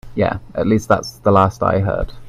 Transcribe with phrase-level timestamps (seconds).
[0.15, 2.11] Yeah, at least that's the last I heard.